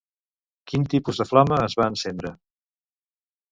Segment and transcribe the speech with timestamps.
[0.71, 2.35] Quin tipus de flama es va encendre?